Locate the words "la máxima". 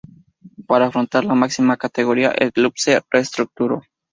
1.25-1.77